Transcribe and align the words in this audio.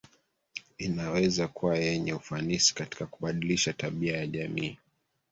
inaweza 0.77 1.47
kuwa 1.47 1.77
yenye 1.77 2.13
ufanisi 2.13 2.75
katika 2.75 3.05
kubadilisha 3.05 3.73
tabia 3.73 4.17
ya 4.17 4.27
jamii 4.27 4.77